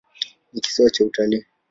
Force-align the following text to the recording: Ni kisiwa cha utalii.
Ni 0.53 0.61
kisiwa 0.61 0.89
cha 0.89 1.05
utalii. 1.05 1.45